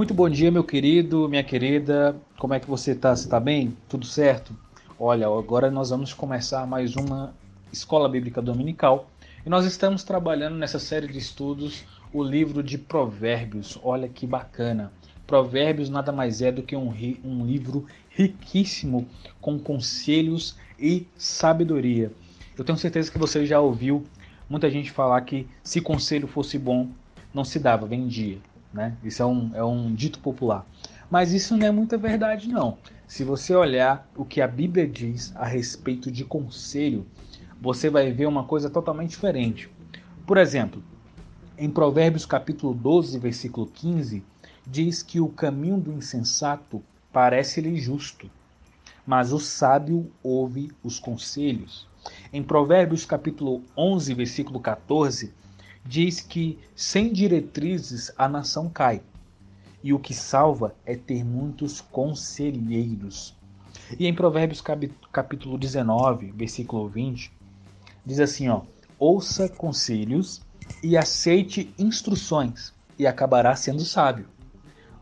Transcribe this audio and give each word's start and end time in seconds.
Muito 0.00 0.14
bom 0.14 0.30
dia, 0.30 0.50
meu 0.50 0.64
querido, 0.64 1.28
minha 1.28 1.44
querida. 1.44 2.16
Como 2.38 2.54
é 2.54 2.58
que 2.58 2.66
você 2.66 2.92
está? 2.92 3.14
Você 3.14 3.24
está 3.24 3.38
bem? 3.38 3.76
Tudo 3.86 4.06
certo? 4.06 4.56
Olha, 4.98 5.26
agora 5.26 5.70
nós 5.70 5.90
vamos 5.90 6.14
começar 6.14 6.66
mais 6.66 6.96
uma 6.96 7.34
Escola 7.70 8.08
Bíblica 8.08 8.40
Dominical 8.40 9.10
e 9.44 9.50
nós 9.50 9.66
estamos 9.66 10.02
trabalhando 10.02 10.56
nessa 10.56 10.78
série 10.78 11.06
de 11.06 11.18
estudos 11.18 11.84
o 12.14 12.22
livro 12.24 12.62
de 12.62 12.78
Provérbios. 12.78 13.78
Olha 13.82 14.08
que 14.08 14.26
bacana. 14.26 14.90
Provérbios 15.26 15.90
nada 15.90 16.10
mais 16.10 16.40
é 16.40 16.50
do 16.50 16.62
que 16.62 16.74
um, 16.74 16.94
um 17.22 17.44
livro 17.44 17.84
riquíssimo 18.08 19.06
com 19.38 19.58
conselhos 19.58 20.56
e 20.78 21.06
sabedoria. 21.14 22.10
Eu 22.56 22.64
tenho 22.64 22.78
certeza 22.78 23.12
que 23.12 23.18
você 23.18 23.44
já 23.44 23.60
ouviu 23.60 24.06
muita 24.48 24.70
gente 24.70 24.90
falar 24.90 25.20
que 25.20 25.46
se 25.62 25.78
conselho 25.78 26.26
fosse 26.26 26.58
bom, 26.58 26.88
não 27.34 27.44
se 27.44 27.58
dava, 27.58 27.86
vendia. 27.86 28.38
Né? 28.72 28.96
Isso 29.02 29.22
é 29.22 29.26
um, 29.26 29.50
é 29.54 29.64
um 29.64 29.92
dito 29.94 30.18
popular. 30.18 30.66
Mas 31.10 31.32
isso 31.32 31.56
não 31.56 31.66
é 31.66 31.70
muita 31.70 31.98
verdade, 31.98 32.48
não. 32.48 32.78
Se 33.06 33.24
você 33.24 33.54
olhar 33.54 34.08
o 34.16 34.24
que 34.24 34.40
a 34.40 34.46
Bíblia 34.46 34.86
diz 34.86 35.34
a 35.34 35.44
respeito 35.44 36.10
de 36.10 36.24
conselho, 36.24 37.04
você 37.60 37.90
vai 37.90 38.12
ver 38.12 38.26
uma 38.26 38.44
coisa 38.44 38.70
totalmente 38.70 39.10
diferente. 39.10 39.68
Por 40.24 40.38
exemplo, 40.38 40.82
em 41.58 41.68
Provérbios 41.68 42.24
capítulo 42.24 42.72
12, 42.72 43.18
versículo 43.18 43.66
15, 43.66 44.22
diz 44.66 45.02
que 45.02 45.20
o 45.20 45.28
caminho 45.28 45.78
do 45.78 45.92
insensato 45.92 46.82
parece-lhe 47.12 47.76
justo, 47.76 48.30
mas 49.04 49.32
o 49.32 49.40
sábio 49.40 50.10
ouve 50.22 50.70
os 50.82 51.00
conselhos. 51.00 51.86
Em 52.32 52.42
Provérbios 52.42 53.04
capítulo 53.04 53.62
11, 53.76 54.14
versículo 54.14 54.60
14, 54.60 55.34
diz 55.84 56.20
que 56.20 56.58
sem 56.74 57.12
diretrizes 57.12 58.12
a 58.16 58.28
nação 58.28 58.68
cai, 58.68 59.02
e 59.82 59.92
o 59.92 59.98
que 59.98 60.14
salva 60.14 60.74
é 60.84 60.94
ter 60.94 61.24
muitos 61.24 61.80
conselheiros. 61.80 63.34
E 63.98 64.06
em 64.06 64.14
Provérbios 64.14 64.62
capítulo 65.12 65.58
19, 65.58 66.32
versículo 66.32 66.88
20, 66.88 67.32
diz 68.04 68.20
assim, 68.20 68.48
ó: 68.48 68.62
Ouça 68.98 69.48
conselhos 69.48 70.42
e 70.82 70.96
aceite 70.96 71.72
instruções, 71.78 72.74
e 72.98 73.06
acabará 73.06 73.56
sendo 73.56 73.84
sábio. 73.84 74.28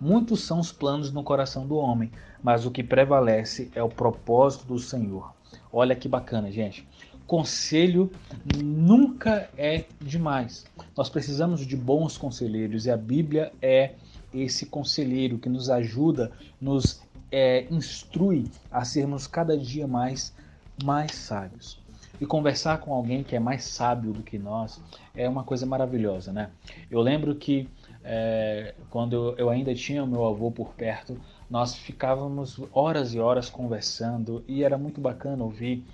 Muitos 0.01 0.45
são 0.45 0.61
os 0.61 0.71
planos 0.71 1.11
no 1.11 1.25
coração 1.25 1.67
do 1.67 1.75
homem, 1.75 2.13
mas 2.41 2.65
o 2.65 2.71
que 2.71 2.85
prevalece 2.85 3.69
é 3.75 3.83
o 3.83 3.89
propósito 3.89 4.67
do 4.67 4.79
Senhor. 4.79 5.35
Olha 5.73 5.97
que 5.97 6.09
bacana, 6.09 6.53
gente 6.53 6.87
conselho 7.29 8.11
nunca 8.57 9.51
é 9.57 9.85
demais. 10.01 10.65
Nós 10.97 11.11
precisamos 11.11 11.65
de 11.65 11.77
bons 11.77 12.17
conselheiros 12.17 12.87
e 12.87 12.91
a 12.91 12.97
Bíblia 12.97 13.53
é 13.61 13.93
esse 14.33 14.65
conselheiro 14.65 15.39
que 15.39 15.49
nos 15.49 15.69
ajuda, 15.69 16.33
nos 16.59 17.03
é, 17.31 17.67
instrui 17.71 18.47
a 18.73 18.83
sermos 18.83 19.27
cada 19.27 19.59
dia 19.59 19.87
mais, 19.87 20.35
mais 20.83 21.13
sábios. 21.13 21.79
E 22.19 22.25
conversar 22.25 22.79
com 22.79 22.95
alguém 22.95 23.23
que 23.23 23.37
é 23.37 23.39
mais 23.39 23.63
sábio 23.65 24.13
do 24.13 24.23
que 24.23 24.39
nós 24.39 24.81
é 25.15 25.29
uma 25.29 25.45
coisa 25.45 25.67
maravilhosa, 25.67 26.33
né? 26.33 26.51
Eu 26.91 27.01
lembro 27.03 27.35
que 27.35 27.69
é, 28.03 28.75
quando 28.89 29.35
eu 29.37 29.51
ainda 29.51 29.75
tinha 29.75 30.03
o 30.03 30.07
meu 30.07 30.27
avô 30.27 30.51
por 30.51 30.73
perto, 30.73 31.21
nós 31.51 31.75
ficávamos 31.75 32.59
horas 32.73 33.13
e 33.13 33.21
horas 33.21 33.51
conversando 33.51 34.43
e 34.49 34.65
era 34.65 34.79
muito 34.79 34.99
bacana 34.99 35.45
ouvir 35.45 35.85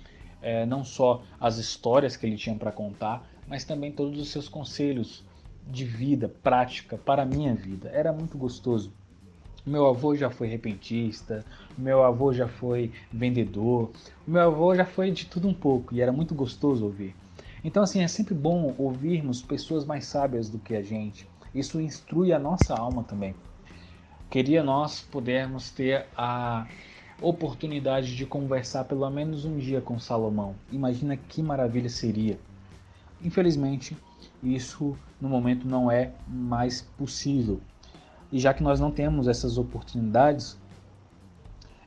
é, 0.45 0.63
não 0.63 0.83
só 0.83 1.23
as 1.39 1.57
histórias 1.57 2.15
que 2.15 2.23
ele 2.23 2.37
tinha 2.37 2.55
para 2.55 2.71
contar, 2.71 3.27
mas 3.47 3.65
também 3.65 3.91
todos 3.91 4.19
os 4.19 4.29
seus 4.29 4.47
conselhos 4.47 5.23
de 5.67 5.83
vida, 5.83 6.29
prática 6.43 6.97
para 6.97 7.23
a 7.23 7.25
minha 7.25 7.55
vida. 7.55 7.89
Era 7.91 8.13
muito 8.13 8.37
gostoso. 8.37 8.93
Meu 9.65 9.87
avô 9.87 10.15
já 10.15 10.29
foi 10.29 10.47
repentista, 10.47 11.43
meu 11.75 12.03
avô 12.03 12.31
já 12.31 12.47
foi 12.47 12.91
vendedor, 13.11 13.89
meu 14.27 14.43
avô 14.43 14.75
já 14.75 14.85
foi 14.85 15.09
de 15.09 15.25
tudo 15.25 15.47
um 15.47 15.53
pouco 15.53 15.95
e 15.95 16.01
era 16.01 16.11
muito 16.11 16.35
gostoso 16.35 16.85
ouvir. 16.85 17.15
Então, 17.63 17.81
assim, 17.81 18.03
é 18.03 18.07
sempre 18.07 18.35
bom 18.35 18.75
ouvirmos 18.77 19.41
pessoas 19.41 19.83
mais 19.83 20.05
sábias 20.05 20.47
do 20.47 20.59
que 20.59 20.75
a 20.75 20.83
gente. 20.83 21.27
Isso 21.55 21.81
instrui 21.81 22.31
a 22.31 22.37
nossa 22.37 22.75
alma 22.75 23.03
também. 23.03 23.33
Queria 24.29 24.63
nós 24.63 25.01
pudermos 25.01 25.71
ter 25.71 26.05
a 26.15 26.67
oportunidade 27.21 28.15
de 28.15 28.25
conversar 28.25 28.83
pelo 28.85 29.09
menos 29.09 29.45
um 29.45 29.57
dia 29.57 29.81
com 29.81 29.97
Salomão. 29.99 30.55
Imagina 30.71 31.15
que 31.15 31.41
maravilha 31.41 31.89
seria. 31.89 32.37
Infelizmente, 33.21 33.97
isso 34.43 34.97
no 35.19 35.29
momento 35.29 35.67
não 35.67 35.89
é 35.89 36.11
mais 36.27 36.81
possível. 36.81 37.61
E 38.31 38.39
já 38.39 38.53
que 38.53 38.63
nós 38.63 38.79
não 38.79 38.91
temos 38.91 39.27
essas 39.27 39.57
oportunidades, 39.57 40.57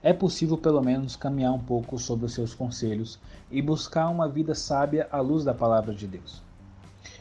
é 0.03 0.13
possível 0.13 0.57
pelo 0.57 0.81
menos 0.81 1.17
caminhar 1.17 1.53
um 1.53 1.59
pouco 1.59 1.99
sobre 1.99 2.25
os 2.25 2.33
seus 2.33 2.55
conselhos 2.55 3.19
e 3.51 3.61
buscar 3.61 4.09
uma 4.09 4.29
vida 4.29 4.55
sábia 4.55 5.09
à 5.11 5.21
luz 5.21 5.45
da 5.45 5.53
palavra 5.53 5.95
de 5.95 6.07
Deus. 6.07 6.43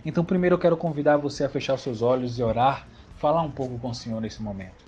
Então, 0.06 0.24
primeiro 0.24 0.56
eu 0.56 0.60
quero 0.60 0.78
convidar 0.78 1.18
você 1.18 1.44
a 1.44 1.50
fechar 1.50 1.78
seus 1.78 2.02
olhos 2.02 2.40
e 2.40 2.44
orar, 2.44 2.88
falar 3.16 3.42
um 3.42 3.52
pouco 3.52 3.78
com 3.80 3.90
o 3.90 3.96
Senhor 3.96 4.22
nesse 4.22 4.42
momento. 4.42 4.87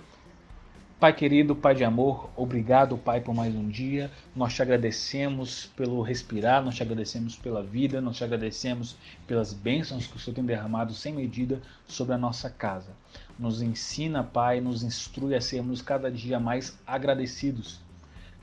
Pai 1.00 1.14
querido, 1.14 1.56
Pai 1.56 1.74
de 1.74 1.82
amor, 1.82 2.28
obrigado, 2.36 2.98
Pai, 2.98 3.22
por 3.22 3.34
mais 3.34 3.54
um 3.54 3.66
dia. 3.66 4.10
Nós 4.36 4.52
te 4.52 4.60
agradecemos 4.60 5.70
pelo 5.74 6.02
respirar, 6.02 6.62
nós 6.62 6.74
te 6.74 6.82
agradecemos 6.82 7.34
pela 7.36 7.62
vida, 7.62 8.02
nós 8.02 8.18
te 8.18 8.24
agradecemos 8.24 8.98
pelas 9.26 9.54
bênçãos 9.54 10.06
que 10.06 10.18
o 10.18 10.20
Senhor 10.20 10.34
tem 10.34 10.44
derramado 10.44 10.92
sem 10.92 11.14
medida 11.14 11.58
sobre 11.86 12.12
a 12.12 12.18
nossa 12.18 12.50
casa. 12.50 12.90
Nos 13.38 13.62
ensina, 13.62 14.22
Pai, 14.22 14.60
nos 14.60 14.82
instrui 14.82 15.34
a 15.34 15.40
sermos 15.40 15.80
cada 15.80 16.10
dia 16.10 16.38
mais 16.38 16.78
agradecidos. 16.86 17.80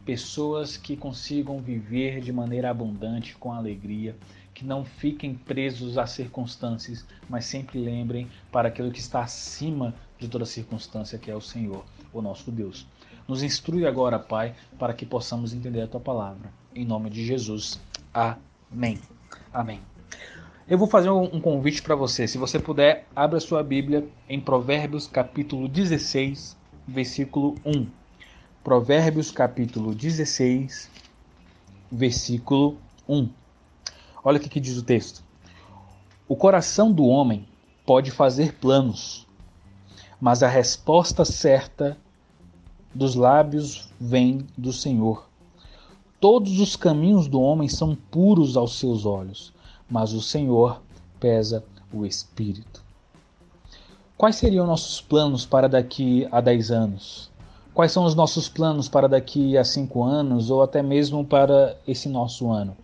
Pessoas 0.04 0.78
que 0.78 0.98
consigam 0.98 1.62
viver 1.62 2.22
de 2.22 2.34
maneira 2.34 2.72
abundante, 2.72 3.36
com 3.36 3.54
alegria, 3.54 4.16
que 4.56 4.66
não 4.66 4.84
fiquem 4.84 5.36
presos 5.36 5.96
às 5.96 6.10
circunstâncias, 6.10 7.06
mas 7.30 7.46
sempre 7.46 7.78
lembrem 7.78 8.28
para 8.52 8.70
aquilo 8.70 8.92
que 8.92 9.00
está 9.00 9.22
acima 9.22 9.94
de 10.18 10.28
toda 10.28 10.44
circunstância, 10.44 11.20
que 11.20 11.30
é 11.30 11.36
o 11.36 11.42
Senhor 11.42 11.86
o 12.14 12.22
nosso 12.22 12.52
Deus. 12.52 12.88
Nos 13.28 13.44
instrui 13.44 13.86
agora, 13.86 14.18
Pai, 14.18 14.56
para 14.80 14.94
que 14.94 15.06
possamos 15.06 15.54
entender 15.54 15.82
a 15.82 15.88
tua 15.88 16.00
palavra. 16.00 16.52
Em 16.74 16.86
nome 16.86 17.10
de 17.10 17.26
Jesus. 17.26 17.80
Amém. 18.14 19.00
Amém. 19.54 19.82
Eu 20.68 20.78
vou 20.78 20.88
fazer 20.88 21.10
um 21.10 21.40
convite 21.40 21.82
para 21.82 21.96
você. 21.96 22.28
Se 22.28 22.38
você 22.38 22.60
puder, 22.60 23.08
abra 23.16 23.40
sua 23.40 23.64
Bíblia 23.64 24.08
em 24.28 24.40
Provérbios 24.40 25.08
capítulo 25.08 25.68
16, 25.68 26.58
versículo 26.88 27.56
1. 27.66 27.88
Provérbios 28.64 29.32
capítulo 29.32 29.94
16, 29.94 30.90
versículo 31.92 32.78
1. 33.08 33.30
Olha 34.24 34.38
o 34.38 34.42
que 34.42 34.60
diz 34.60 34.78
o 34.78 34.84
texto. 34.84 35.24
O 36.28 36.36
coração 36.36 36.92
do 36.92 37.06
homem 37.06 37.48
pode 37.86 38.12
fazer 38.12 38.54
planos, 38.56 39.27
mas 40.20 40.42
a 40.42 40.48
resposta 40.48 41.24
certa 41.24 41.98
dos 42.94 43.16
lábios 43.16 43.90
vem 44.00 44.46
do 44.58 44.74
Senhor. 44.74 45.28
Todos 46.20 46.60
os 46.60 46.76
caminhos 46.76 47.28
do 47.28 47.40
homem 47.40 47.68
são 47.68 47.96
puros 47.96 48.58
aos 48.58 48.80
seus 48.80 49.06
olhos, 49.06 49.54
mas 49.90 50.14
o 50.14 50.22
Senhor 50.22 50.82
pesa 51.20 51.64
o 51.94 52.06
espírito. 52.06 52.84
Quais 54.18 54.36
seriam 54.36 54.66
nossos 54.66 55.00
planos 55.00 55.46
para 55.46 55.70
daqui 55.70 56.28
a 56.32 56.42
10 56.42 56.72
anos? 56.72 57.30
Quais 57.72 57.92
são 57.92 58.04
os 58.04 58.16
nossos 58.16 58.50
planos 58.50 58.90
para 58.90 59.08
daqui 59.08 59.56
a 59.56 59.64
5 59.64 60.04
anos 60.04 60.50
ou 60.50 60.64
até 60.64 60.82
mesmo 60.82 61.24
para 61.24 61.78
esse 61.88 62.10
nosso 62.10 62.50
ano? 62.50 62.76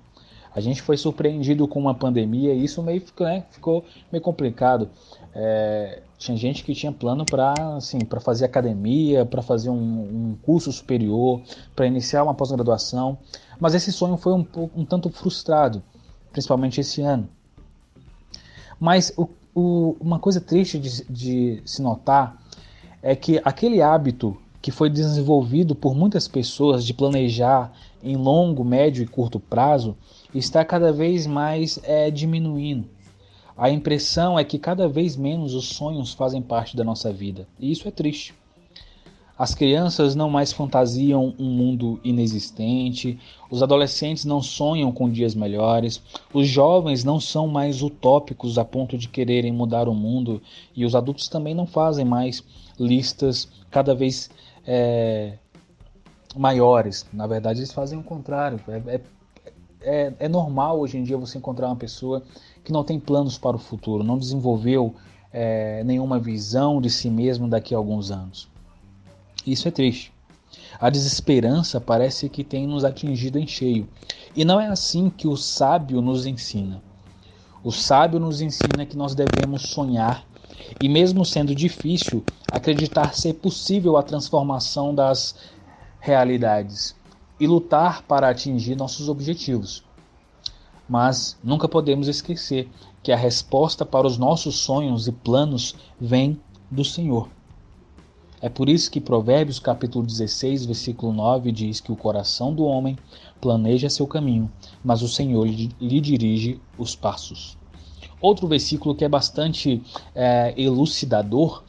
A 0.56 0.62
gente 0.62 0.84
foi 0.84 0.96
surpreendido 0.96 1.68
com 1.68 1.80
uma 1.80 1.96
pandemia 1.96 2.54
e 2.54 2.64
isso 2.64 2.84
meio 2.84 3.02
né, 3.20 3.44
ficou 3.50 3.84
meio 4.12 4.22
complicado. 4.22 4.88
É, 5.34 6.04
tinha 6.24 6.38
gente 6.38 6.64
que 6.64 6.74
tinha 6.74 6.92
plano 6.92 7.26
para 7.26 7.54
assim, 7.76 8.00
fazer 8.22 8.46
academia, 8.46 9.26
para 9.26 9.42
fazer 9.42 9.70
um, 9.70 9.76
um, 9.76 10.38
curso 10.42 10.72
superior, 10.72 11.42
para 11.76 11.86
iniciar 11.86 12.24
uma 12.24 12.34
pós-graduação, 12.34 13.18
mas 13.60 13.76
esse 13.76 13.92
sonho 13.92 14.16
foi 14.16 14.32
um, 14.32 14.46
um 14.74 14.86
tanto 14.86 15.10
frustrado, 15.10 15.84
principalmente 16.32 16.80
esse 16.80 17.02
ano. 17.02 17.28
Mas 18.80 19.12
o, 19.18 19.28
o, 19.54 19.98
uma 20.00 20.18
coisa 20.18 20.40
triste 20.40 20.80
de, 20.80 21.04
de 21.10 21.62
se 21.66 21.82
notar 21.82 22.42
é 23.02 23.16
que 23.18 23.42
aquele 23.44 23.82
hábito 23.82 24.38
que 24.62 24.72
foi 24.72 24.90
desenvolvido 24.90 25.76
por 25.76 25.94
muitas 25.94 26.26
pessoas 26.26 26.86
de 26.86 26.94
planejar 26.94 27.74
em 28.02 28.16
longo, 28.16 28.64
médio 28.64 29.04
e 29.04 29.08
curto 29.08 29.42
prazo 29.42 29.98
está 30.34 30.64
cada 30.64 30.94
vez 30.94 31.28
mais 31.28 31.78
é, 31.84 32.10
diminuindo. 32.10 32.88
A 33.56 33.70
impressão 33.70 34.38
é 34.38 34.44
que 34.44 34.58
cada 34.58 34.88
vez 34.88 35.16
menos 35.16 35.54
os 35.54 35.68
sonhos 35.68 36.14
fazem 36.14 36.42
parte 36.42 36.76
da 36.76 36.84
nossa 36.84 37.12
vida, 37.14 37.48
e 37.60 37.72
isso 37.72 37.88
é 37.88 37.92
triste. 37.92 38.34
As 39.38 39.56
crianças 39.56 40.14
não 40.14 40.30
mais 40.30 40.54
fantasiam 40.54 41.34
um 41.40 41.50
mundo 41.50 42.00
inexistente, 42.04 43.20
os 43.50 43.64
adolescentes 43.64 44.26
não 44.26 44.44
sonham 44.44 44.92
com 44.92 45.10
dias 45.10 45.34
melhores, 45.34 46.02
os 46.32 46.48
jovens 46.48 47.04
não 47.04 47.20
são 47.20 47.48
mais 47.48 47.82
utópicos 47.82 48.60
a 48.60 48.66
ponto 48.66 48.96
de 48.96 49.10
quererem 49.10 49.52
mudar 49.52 49.90
o 49.90 49.94
mundo 49.94 50.40
e 50.76 50.86
os 50.86 50.96
adultos 50.96 51.28
também 51.28 51.56
não 51.56 51.66
fazem 51.66 52.06
mais 52.06 52.44
listas 52.80 53.50
cada 53.72 53.96
vez 53.96 54.30
é, 54.68 55.34
maiores. 56.36 57.06
Na 57.12 57.26
verdade, 57.26 57.60
eles 57.60 57.74
fazem 57.74 57.98
o 57.98 58.04
contrário. 58.04 58.60
É, 58.68 58.96
é, 58.96 59.02
é, 59.82 60.14
é 60.20 60.30
normal 60.30 60.80
hoje 60.80 60.98
em 60.98 61.04
dia 61.04 61.18
você 61.18 61.40
encontrar 61.40 61.68
uma 61.68 61.76
pessoa 61.76 62.24
que 62.64 62.72
não 62.72 62.84
tem 62.84 63.00
planos 63.00 63.38
para 63.38 63.56
o 63.56 63.60
futuro, 63.60 64.04
não 64.04 64.18
desenvolveu 64.18 64.96
é, 65.32 65.84
nenhuma 65.84 66.20
visão 66.20 66.80
de 66.80 66.90
si 66.90 67.10
mesmo 67.10 67.48
daqui 67.48 67.74
a 67.74 67.78
alguns 67.78 68.12
anos. 68.12 68.48
Isso 69.46 69.68
é 69.68 69.72
triste. 69.72 70.14
A 70.80 70.90
desesperança 70.90 71.82
parece 71.82 72.30
que 72.30 72.44
tem 72.44 72.68
nos 72.68 72.86
atingido 72.86 73.40
em 73.40 73.48
cheio. 73.48 73.88
E 74.36 74.46
não 74.46 74.60
é 74.60 74.68
assim 74.68 75.10
que 75.10 75.28
o 75.28 75.36
sábio 75.36 76.02
nos 76.02 76.26
ensina. 76.26 76.82
O 77.64 77.72
sábio 77.72 78.20
nos 78.20 78.42
ensina 78.42 78.86
que 78.86 78.98
nós 78.98 79.16
devemos 79.16 79.64
sonhar 79.64 80.26
e, 80.82 80.88
mesmo 80.88 81.26
sendo 81.26 81.56
difícil, 81.56 82.24
acreditar 82.52 83.16
ser 83.16 83.34
possível 83.36 83.98
a 83.98 84.04
transformação 84.04 84.94
das 84.94 85.36
realidades 86.00 86.96
e 87.40 87.48
lutar 87.48 88.04
para 88.04 88.30
atingir 88.30 88.76
nossos 88.76 89.10
objetivos. 89.10 89.84
Mas 90.88 91.38
nunca 91.44 91.68
podemos 91.68 92.08
esquecer 92.08 92.70
que 93.02 93.12
a 93.12 93.18
resposta 93.18 93.86
para 93.86 94.08
os 94.08 94.18
nossos 94.18 94.56
sonhos 94.56 95.08
e 95.08 95.12
planos 95.12 95.76
vem 96.00 96.40
do 96.70 96.84
Senhor. 96.84 97.30
É 98.42 98.50
por 98.50 98.68
isso 98.68 98.92
que 98.92 99.00
Provérbios 99.00 99.58
capítulo 99.58 100.06
16, 100.06 100.66
versículo 100.66 101.14
9 101.14 101.50
diz 101.52 101.80
que 101.80 101.94
o 101.94 101.96
coração 101.96 102.54
do 102.54 102.66
homem 102.66 102.98
planeja 103.40 103.90
seu 103.90 104.06
caminho, 104.06 104.52
mas 104.84 105.02
o 105.02 105.08
Senhor 105.08 105.48
lhe 105.48 106.02
dirige 106.02 106.60
os 106.78 106.94
passos. 106.94 107.58
Outro 108.20 108.48
versículo 108.48 108.96
que 108.96 109.06
é 109.06 109.10
bastante 109.10 109.82
é, 110.14 110.54
elucidador 110.58 111.64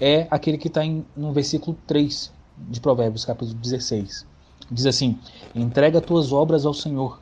é 0.00 0.26
aquele 0.30 0.58
que 0.58 0.68
está 0.68 0.82
no 1.16 1.32
versículo 1.32 1.76
3 1.86 2.32
de 2.68 2.80
Provérbios 2.80 3.24
capítulo 3.24 3.58
16. 3.58 4.26
Diz 4.70 4.86
assim: 4.86 5.18
Entrega 5.54 6.00
tuas 6.00 6.32
obras 6.32 6.66
ao 6.66 6.74
Senhor, 6.74 7.20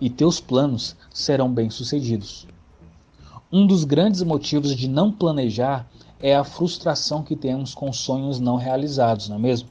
e 0.00 0.08
teus 0.08 0.40
planos 0.40 0.96
serão 1.12 1.52
bem-sucedidos. 1.52 2.46
Um 3.50 3.66
dos 3.66 3.84
grandes 3.84 4.22
motivos 4.22 4.76
de 4.76 4.88
não 4.88 5.10
planejar 5.10 5.88
é 6.20 6.36
a 6.36 6.44
frustração 6.44 7.22
que 7.22 7.36
temos 7.36 7.74
com 7.74 7.92
sonhos 7.92 8.38
não 8.38 8.56
realizados, 8.56 9.28
não 9.28 9.36
é 9.36 9.38
mesmo? 9.38 9.68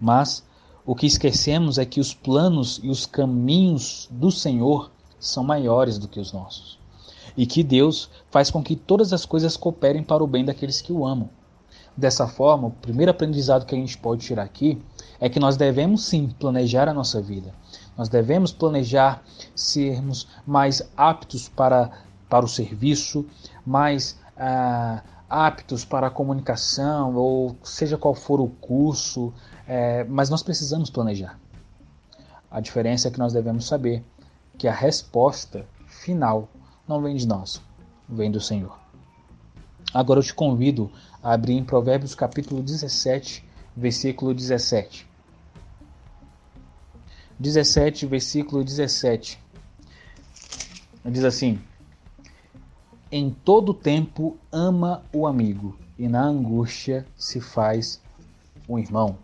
Mas 0.00 0.44
o 0.84 0.94
que 0.94 1.06
esquecemos 1.06 1.78
é 1.78 1.86
que 1.86 2.00
os 2.00 2.12
planos 2.12 2.78
e 2.82 2.90
os 2.90 3.06
caminhos 3.06 4.08
do 4.10 4.30
Senhor 4.30 4.90
são 5.18 5.42
maiores 5.42 5.98
do 5.98 6.08
que 6.08 6.20
os 6.20 6.32
nossos. 6.32 6.78
E 7.36 7.46
que 7.46 7.62
Deus 7.62 8.10
faz 8.30 8.50
com 8.50 8.62
que 8.62 8.76
todas 8.76 9.12
as 9.12 9.24
coisas 9.24 9.56
cooperem 9.56 10.02
para 10.02 10.22
o 10.22 10.26
bem 10.26 10.44
daqueles 10.44 10.80
que 10.80 10.92
o 10.92 11.06
amam. 11.06 11.30
Dessa 11.96 12.26
forma, 12.26 12.68
o 12.68 12.70
primeiro 12.70 13.10
aprendizado 13.10 13.64
que 13.64 13.74
a 13.74 13.78
gente 13.78 13.96
pode 13.96 14.26
tirar 14.26 14.42
aqui 14.42 14.82
é 15.20 15.28
que 15.28 15.38
nós 15.38 15.56
devemos 15.56 16.04
sim 16.04 16.28
planejar 16.38 16.88
a 16.88 16.94
nossa 16.94 17.20
vida. 17.22 17.54
Nós 17.96 18.08
devemos 18.08 18.52
planejar 18.52 19.22
sermos 19.54 20.26
mais 20.44 20.82
aptos 20.96 21.48
para, 21.48 21.90
para 22.28 22.44
o 22.44 22.48
serviço, 22.48 23.24
mais 23.64 24.18
ah, 24.36 25.02
aptos 25.28 25.84
para 25.84 26.08
a 26.08 26.10
comunicação, 26.10 27.14
ou 27.14 27.56
seja 27.62 27.96
qual 27.96 28.14
for 28.14 28.40
o 28.40 28.48
curso, 28.48 29.32
é, 29.66 30.04
mas 30.04 30.28
nós 30.28 30.42
precisamos 30.42 30.90
planejar. 30.90 31.38
A 32.50 32.60
diferença 32.60 33.08
é 33.08 33.10
que 33.10 33.18
nós 33.18 33.32
devemos 33.32 33.66
saber 33.66 34.04
que 34.58 34.68
a 34.68 34.72
resposta 34.72 35.66
final 35.86 36.48
não 36.86 37.02
vem 37.02 37.16
de 37.16 37.26
nós, 37.26 37.60
vem 38.08 38.30
do 38.30 38.40
Senhor. 38.40 38.78
Agora 39.92 40.20
eu 40.20 40.24
te 40.24 40.34
convido 40.34 40.90
a 41.24 41.32
abrir 41.32 41.54
em 41.54 41.64
Provérbios 41.64 42.14
capítulo 42.14 42.62
17, 42.62 43.42
versículo 43.74 44.34
17. 44.34 45.08
17, 47.40 48.06
versículo 48.06 48.62
17. 48.62 49.40
Diz 51.06 51.24
assim: 51.24 51.58
em 53.10 53.30
todo 53.30 53.72
tempo 53.72 54.36
ama 54.50 55.02
o 55.12 55.26
amigo, 55.26 55.78
e 55.96 56.08
na 56.08 56.22
angústia 56.24 57.06
se 57.16 57.40
faz 57.40 58.02
um 58.68 58.78
irmão. 58.78 59.16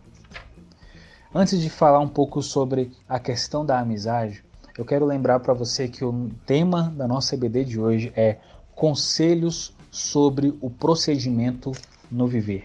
Antes 1.34 1.60
de 1.60 1.68
falar 1.68 1.98
um 1.98 2.08
pouco 2.08 2.40
sobre 2.40 2.92
a 3.08 3.18
questão 3.18 3.66
da 3.66 3.78
amizade, 3.78 4.44
eu 4.78 4.84
quero 4.84 5.04
lembrar 5.04 5.40
para 5.40 5.52
você 5.52 5.88
que 5.88 6.04
o 6.04 6.30
tema 6.46 6.84
da 6.96 7.08
nossa 7.08 7.34
EBD 7.34 7.64
de 7.64 7.80
hoje 7.80 8.12
é 8.16 8.38
conselhos 8.74 9.74
sobre 9.90 10.56
o 10.60 10.70
procedimento 10.70 11.72
no 12.10 12.26
viver. 12.26 12.64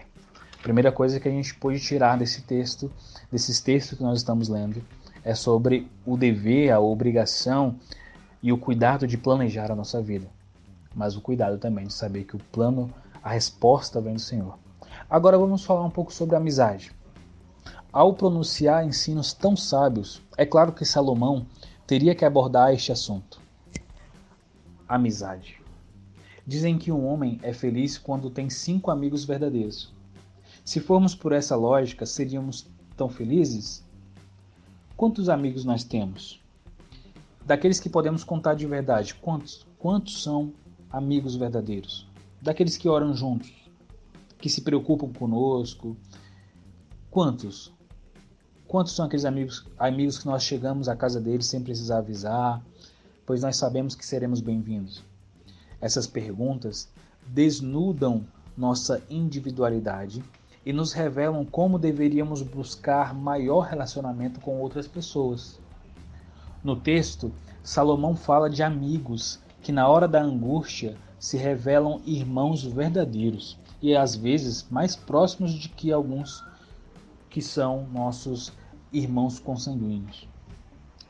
primeira 0.62 0.90
coisa 0.90 1.20
que 1.20 1.28
a 1.28 1.30
gente 1.30 1.54
pode 1.54 1.78
tirar 1.80 2.18
desse 2.18 2.42
texto, 2.42 2.90
desses 3.30 3.60
textos 3.60 3.98
que 3.98 4.04
nós 4.04 4.18
estamos 4.18 4.48
lendo, 4.48 4.82
é 5.24 5.34
sobre 5.34 5.88
o 6.04 6.16
dever, 6.16 6.70
a 6.70 6.80
obrigação 6.80 7.76
e 8.42 8.52
o 8.52 8.58
cuidado 8.58 9.06
de 9.06 9.16
planejar 9.16 9.70
a 9.70 9.76
nossa 9.76 10.02
vida 10.02 10.28
mas 10.96 11.14
o 11.14 11.20
cuidado 11.20 11.58
também 11.58 11.86
de 11.86 11.92
saber 11.92 12.24
que 12.24 12.34
o 12.34 12.40
plano, 12.50 12.90
a 13.22 13.30
resposta 13.30 14.00
vem 14.00 14.14
do 14.14 14.20
Senhor. 14.20 14.58
Agora 15.10 15.36
vamos 15.36 15.62
falar 15.62 15.84
um 15.84 15.90
pouco 15.90 16.12
sobre 16.12 16.34
amizade. 16.34 16.90
Ao 17.92 18.14
pronunciar 18.14 18.84
ensinos 18.84 19.34
tão 19.34 19.54
sábios, 19.54 20.22
é 20.38 20.46
claro 20.46 20.72
que 20.72 20.86
Salomão 20.86 21.46
teria 21.86 22.14
que 22.14 22.24
abordar 22.24 22.72
este 22.72 22.90
assunto. 22.90 23.38
Amizade. 24.88 25.60
Dizem 26.46 26.78
que 26.78 26.92
um 26.92 27.04
homem 27.04 27.40
é 27.42 27.52
feliz 27.52 27.98
quando 27.98 28.30
tem 28.30 28.48
cinco 28.48 28.92
amigos 28.92 29.24
verdadeiros. 29.24 29.92
Se 30.64 30.78
formos 30.78 31.12
por 31.12 31.32
essa 31.32 31.56
lógica, 31.56 32.06
seríamos 32.06 32.68
tão 32.96 33.08
felizes? 33.08 33.84
Quantos 34.96 35.28
amigos 35.28 35.64
nós 35.64 35.82
temos? 35.82 36.40
Daqueles 37.44 37.80
que 37.80 37.88
podemos 37.88 38.22
contar 38.22 38.54
de 38.54 38.64
verdade, 38.64 39.14
quantos? 39.16 39.66
Quantos 39.76 40.22
são 40.22 40.52
amigos 40.88 41.34
verdadeiros, 41.34 42.08
daqueles 42.40 42.76
que 42.76 42.88
oram 42.88 43.12
juntos, 43.12 43.52
que 44.38 44.48
se 44.48 44.62
preocupam 44.62 45.12
conosco. 45.12 45.96
Quantos? 47.10 47.72
Quantos 48.68 48.94
são 48.94 49.06
aqueles 49.06 49.24
amigos, 49.24 49.66
amigos 49.76 50.18
que 50.18 50.26
nós 50.26 50.44
chegamos 50.44 50.88
à 50.88 50.94
casa 50.94 51.20
deles 51.20 51.46
sem 51.46 51.60
precisar 51.60 51.98
avisar, 51.98 52.64
pois 53.24 53.42
nós 53.42 53.56
sabemos 53.56 53.96
que 53.96 54.06
seremos 54.06 54.40
bem-vindos? 54.40 55.02
Essas 55.80 56.06
perguntas 56.06 56.88
desnudam 57.26 58.26
nossa 58.56 59.02
individualidade 59.10 60.24
e 60.64 60.72
nos 60.72 60.92
revelam 60.92 61.44
como 61.44 61.78
deveríamos 61.78 62.42
buscar 62.42 63.14
maior 63.14 63.60
relacionamento 63.60 64.40
com 64.40 64.58
outras 64.58 64.88
pessoas. 64.88 65.60
No 66.64 66.74
texto, 66.74 67.30
Salomão 67.62 68.16
fala 68.16 68.50
de 68.50 68.62
amigos 68.62 69.38
que 69.62 69.70
na 69.70 69.86
hora 69.88 70.08
da 70.08 70.22
angústia 70.22 70.96
se 71.18 71.36
revelam 71.36 72.00
irmãos 72.04 72.64
verdadeiros 72.64 73.58
e 73.82 73.94
às 73.94 74.16
vezes 74.16 74.66
mais 74.70 74.96
próximos 74.96 75.52
de 75.52 75.68
que 75.68 75.92
alguns 75.92 76.44
que 77.28 77.42
são 77.42 77.86
nossos 77.92 78.52
irmãos 78.92 79.38
consanguíneos. 79.38 80.26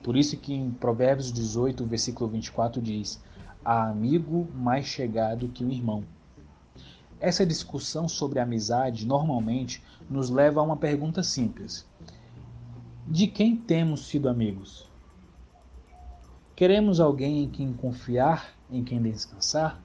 Por 0.03 0.17
isso 0.17 0.37
que 0.37 0.53
em 0.53 0.71
Provérbios 0.71 1.33
18, 1.33 1.85
versículo 1.85 2.31
24 2.31 2.81
diz: 2.81 3.21
há 3.67 3.89
amigo 3.89 4.47
mais 4.55 4.87
chegado 4.87 5.49
que 5.49 5.65
o 5.65 5.73
irmão. 5.73 6.05
Essa 7.19 7.45
discussão 7.45 8.09
sobre 8.09 8.39
amizade 8.39 9.05
normalmente 9.05 9.83
nos 10.09 10.31
leva 10.31 10.61
a 10.61 10.63
uma 10.63 10.77
pergunta 10.77 11.21
simples: 11.21 11.85
de 13.09 13.27
quem 13.27 13.57
temos 13.57 14.07
sido 14.07 14.29
amigos? 14.29 14.89
Queremos 16.55 17.01
alguém 17.01 17.43
em 17.43 17.51
quem 17.51 17.73
confiar, 17.73 18.55
em 18.71 18.85
quem 18.85 19.03
descansar? 19.03 19.83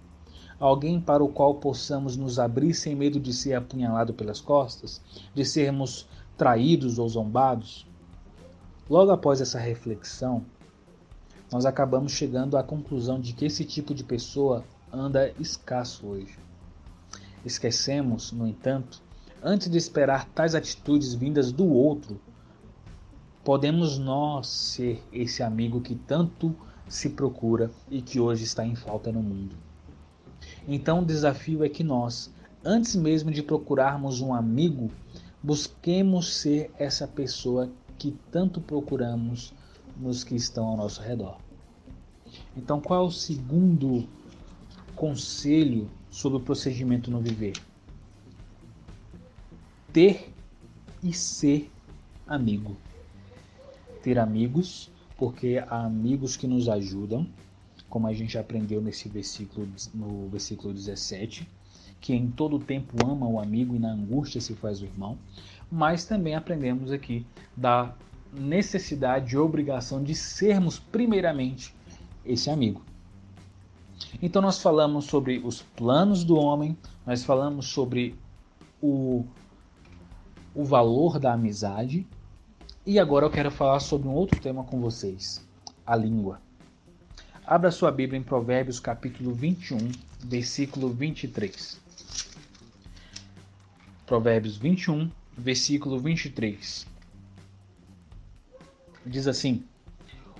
Alguém 0.60 1.02
para 1.02 1.24
o 1.24 1.30
qual 1.30 1.56
possamos 1.56 2.16
nos 2.16 2.38
abrir 2.38 2.76
sem 2.76 2.96
medo 2.96 3.20
de 3.20 3.34
ser 3.34 3.56
apunhalado 3.56 4.14
pelas 4.14 4.40
costas, 4.40 5.02
de 5.34 5.44
sermos 5.44 6.08
traídos 6.38 7.00
ou 7.00 7.10
zombados? 7.10 7.88
Logo 8.88 9.10
após 9.10 9.42
essa 9.42 9.58
reflexão, 9.58 10.46
nós 11.52 11.66
acabamos 11.66 12.12
chegando 12.12 12.58
à 12.58 12.64
conclusão 12.64 13.20
de 13.20 13.34
que 13.34 13.46
esse 13.46 13.66
tipo 13.66 13.94
de 13.94 14.04
pessoa 14.04 14.64
anda 14.92 15.34
escasso 15.40 16.08
hoje. 16.08 16.38
Esquecemos, 17.46 18.32
no 18.32 18.48
entanto, 18.48 19.02
antes 19.44 19.70
de 19.70 19.78
esperar 19.78 20.26
tais 20.30 20.56
atitudes 20.56 21.14
vindas 21.14 21.52
do 21.52 21.68
outro, 21.68 22.20
Podemos 23.44 23.98
nós 23.98 24.48
ser 24.48 25.04
esse 25.12 25.42
amigo 25.42 25.82
que 25.82 25.96
tanto 25.96 26.56
se 26.88 27.10
procura 27.10 27.72
e 27.90 28.00
que 28.00 28.20
hoje 28.20 28.44
está 28.44 28.64
em 28.64 28.76
falta 28.76 29.12
no 29.12 29.20
mundo. 29.20 29.56
Então 30.68 31.00
o 31.00 31.06
desafio 31.06 31.64
é 31.64 31.68
que 31.68 31.84
nós, 31.84 32.32
antes 32.64 32.96
mesmo 32.96 33.32
de 33.32 33.42
procurarmos 33.42 34.22
um 34.22 34.32
amigo, 34.32 34.92
Busquemos 35.44 36.36
ser 36.36 36.70
essa 36.78 37.08
pessoa 37.08 37.68
que 37.98 38.16
tanto 38.30 38.62
procuramos 38.62 39.52
nos 39.98 40.24
que 40.24 40.36
estão 40.36 40.68
ao 40.68 40.78
nosso 40.78 41.02
redor. 41.02 41.41
Então, 42.56 42.82
qual 42.82 43.04
é 43.04 43.08
o 43.08 43.12
segundo 43.12 44.08
conselho 44.96 45.90
sobre 46.10 46.38
o 46.38 46.42
procedimento 46.42 47.10
no 47.10 47.22
viver? 47.22 47.54
Ter 49.94 50.34
e 51.04 51.14
ser 51.14 51.72
amigo. 52.28 52.76
Ter 54.04 54.20
amigos, 54.20 54.90
porque 55.18 55.64
há 55.68 55.86
amigos 55.86 56.36
que 56.36 56.48
nos 56.48 56.68
ajudam, 56.68 57.28
como 57.90 58.08
a 58.08 58.14
gente 58.14 58.38
aprendeu 58.38 58.82
nesse 58.82 59.10
versículo, 59.10 59.68
no 59.94 60.28
versículo 60.30 60.74
17 60.74 61.48
que 62.02 62.14
em 62.14 62.30
todo 62.32 62.58
tempo 62.58 62.98
ama 63.06 63.28
o 63.28 63.40
amigo 63.40 63.76
e 63.76 63.80
na 63.80 63.92
angústia 63.92 64.42
se 64.42 64.56
faz 64.56 64.82
o 64.82 64.86
irmão, 64.86 65.18
mas 65.72 66.04
também 66.04 66.36
aprendemos 66.36 66.92
aqui 66.92 67.26
da 67.56 67.94
necessidade 68.34 69.36
e 69.36 69.38
obrigação 69.38 70.04
de 70.04 70.16
sermos 70.16 70.80
primeiramente 70.80 71.74
esse 72.26 72.50
amigo. 72.50 72.82
Então 74.22 74.42
nós 74.42 74.62
falamos 74.62 75.06
sobre 75.06 75.40
os 75.44 75.62
planos 75.62 76.24
do 76.24 76.36
homem, 76.36 76.78
nós 77.06 77.24
falamos 77.24 77.68
sobre 77.68 78.16
o, 78.82 79.26
o 80.54 80.64
valor 80.64 81.20
da 81.20 81.34
amizade 81.34 82.06
e 82.86 83.00
agora 83.00 83.26
eu 83.26 83.30
quero 83.30 83.52
falar 83.52 83.80
sobre 83.80 84.08
um 84.08 84.14
outro 84.14 84.40
tema 84.40 84.64
com 84.64 84.80
vocês, 84.80 85.46
a 85.86 85.96
língua. 85.96 86.42
Abra 87.46 87.72
sua 87.72 87.92
Bíblia 87.92 88.20
em 88.20 88.24
Provérbios 88.24 88.80
capítulo 88.80 89.34
21, 89.34 89.78
versículo 90.20 90.90
23. 90.90 91.80
Provérbios 94.06 94.58
21, 94.58 95.10
versículo 95.38 96.00
23. 96.00 96.88
Diz 99.06 99.28
assim: 99.28 99.64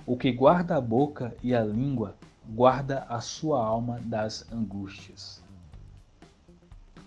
O 0.04 0.16
que 0.16 0.32
guarda 0.32 0.74
a 0.74 0.80
boca 0.80 1.32
e 1.44 1.54
a 1.54 1.64
língua, 1.64 2.16
guarda 2.44 3.06
a 3.08 3.20
sua 3.20 3.64
alma 3.64 4.00
das 4.00 4.44
angústias. 4.52 5.40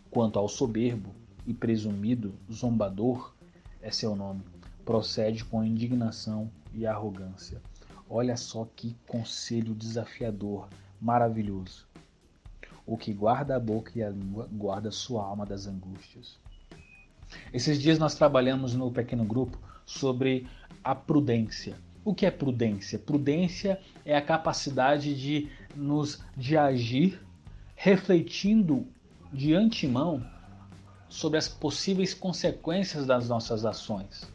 Quanto 0.09 0.39
ao 0.39 0.47
soberbo 0.47 1.09
e 1.45 1.53
presumido 1.53 2.33
zombador, 2.49 3.33
é 3.81 3.91
seu 3.91 4.15
nome, 4.15 4.43
procede 4.85 5.43
com 5.43 5.61
indignação 5.61 6.49
e 6.73 6.87
arrogância. 6.87 7.61
Olha 8.09 8.37
só 8.37 8.65
que 8.77 8.95
conselho 9.05 9.75
desafiador, 9.75 10.69
maravilhoso. 11.01 11.85
O 12.85 12.95
que 12.95 13.13
guarda 13.13 13.57
a 13.57 13.59
boca 13.59 13.91
e 13.93 14.03
a 14.03 14.09
língua, 14.09 14.47
guarda 14.49 14.89
sua 14.89 15.21
alma 15.21 15.45
das 15.45 15.67
angústias. 15.67 16.39
Esses 17.51 17.77
dias 17.81 17.99
nós 17.99 18.15
trabalhamos 18.15 18.73
no 18.73 18.89
pequeno 18.89 19.25
grupo 19.25 19.59
sobre 19.85 20.47
a 20.81 20.95
prudência. 20.95 21.75
O 22.05 22.13
que 22.13 22.25
é 22.25 22.31
prudência? 22.31 22.99
Prudência 22.99 23.79
é 24.05 24.15
a 24.15 24.21
capacidade 24.21 25.15
de 25.19 25.49
nos 25.75 26.23
de 26.37 26.55
agir 26.55 27.19
refletindo 27.75 28.87
de 29.33 29.55
antemão 29.55 30.23
sobre 31.09 31.39
as 31.39 31.49
possíveis 31.49 32.13
consequências 32.13 33.07
das 33.07 33.27
nossas 33.27 33.65
ações 33.65 34.31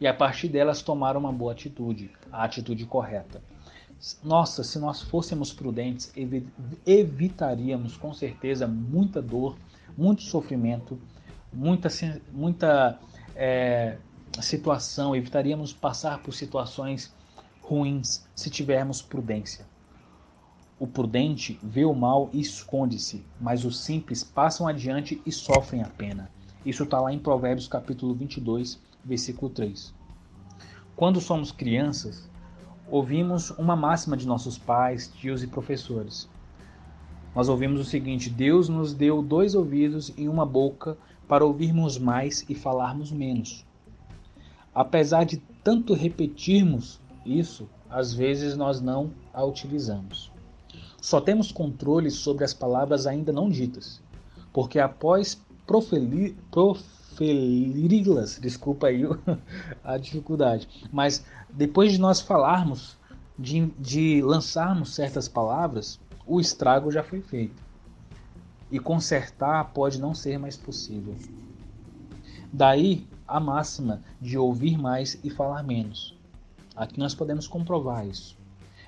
e 0.00 0.06
a 0.06 0.14
partir 0.14 0.48
delas 0.48 0.82
tomar 0.82 1.16
uma 1.16 1.32
boa 1.32 1.52
atitude, 1.52 2.10
a 2.32 2.44
atitude 2.44 2.86
correta. 2.86 3.42
Nossa, 4.24 4.64
se 4.64 4.78
nós 4.78 5.02
fôssemos 5.02 5.52
prudentes, 5.52 6.10
evitaríamos 6.86 7.96
com 7.96 8.14
certeza 8.14 8.66
muita 8.66 9.20
dor, 9.20 9.58
muito 9.98 10.22
sofrimento, 10.22 10.98
muita, 11.52 11.88
muita 12.32 12.98
é, 13.36 13.98
situação, 14.38 15.14
evitaríamos 15.14 15.72
passar 15.72 16.22
por 16.22 16.32
situações 16.32 17.12
ruins 17.60 18.26
se 18.34 18.48
tivermos 18.48 19.02
prudência. 19.02 19.66
O 20.78 20.86
prudente 20.86 21.58
vê 21.62 21.84
o 21.84 21.94
mal 21.94 22.30
e 22.32 22.40
esconde-se, 22.40 23.24
mas 23.40 23.64
os 23.64 23.80
simples 23.80 24.24
passam 24.24 24.66
adiante 24.66 25.20
e 25.26 25.30
sofrem 25.30 25.82
a 25.82 25.88
pena. 25.88 26.30
Isso 26.64 26.84
está 26.84 27.00
lá 27.00 27.12
em 27.12 27.18
Provérbios 27.18 27.68
capítulo 27.68 28.14
22, 28.14 28.80
versículo 29.04 29.50
3. 29.50 29.92
Quando 30.96 31.20
somos 31.20 31.52
crianças, 31.52 32.28
ouvimos 32.90 33.50
uma 33.50 33.76
máxima 33.76 34.16
de 34.16 34.26
nossos 34.26 34.58
pais, 34.58 35.08
tios 35.08 35.42
e 35.42 35.46
professores. 35.46 36.28
Nós 37.34 37.48
ouvimos 37.48 37.80
o 37.80 37.84
seguinte: 37.84 38.28
Deus 38.28 38.68
nos 38.68 38.92
deu 38.92 39.22
dois 39.22 39.54
ouvidos 39.54 40.12
e 40.16 40.28
uma 40.28 40.44
boca 40.44 40.96
para 41.28 41.44
ouvirmos 41.44 41.98
mais 41.98 42.44
e 42.48 42.54
falarmos 42.54 43.12
menos. 43.12 43.64
Apesar 44.74 45.24
de 45.24 45.36
tanto 45.62 45.94
repetirmos 45.94 47.00
isso, 47.24 47.68
às 47.88 48.12
vezes 48.14 48.56
nós 48.56 48.80
não 48.80 49.10
a 49.32 49.44
utilizamos. 49.44 50.30
Só 51.00 51.20
temos 51.20 51.50
controle 51.50 52.10
sobre 52.10 52.44
as 52.44 52.54
palavras 52.54 53.06
ainda 53.06 53.32
não 53.32 53.48
ditas, 53.48 54.00
porque 54.52 54.78
após 54.78 55.40
proferi-las, 55.66 58.38
desculpa 58.40 58.88
aí 58.88 59.02
a 59.82 59.96
dificuldade, 59.96 60.68
mas 60.92 61.24
depois 61.48 61.92
de 61.92 61.98
nós 61.98 62.20
falarmos, 62.20 62.98
de, 63.38 63.66
de 63.78 64.20
lançarmos 64.22 64.94
certas 64.94 65.26
palavras, 65.26 65.98
o 66.26 66.40
estrago 66.40 66.90
já 66.90 67.02
foi 67.02 67.22
feito 67.22 67.70
e 68.70 68.78
consertar 68.78 69.72
pode 69.72 70.00
não 70.00 70.14
ser 70.14 70.38
mais 70.38 70.56
possível. 70.56 71.16
Daí 72.52 73.06
a 73.30 73.38
máxima 73.38 74.02
de 74.20 74.36
ouvir 74.36 74.76
mais 74.76 75.18
e 75.22 75.30
falar 75.30 75.62
menos. 75.62 76.18
Aqui 76.74 76.98
nós 76.98 77.14
podemos 77.14 77.46
comprovar 77.46 78.06
isso. 78.06 78.36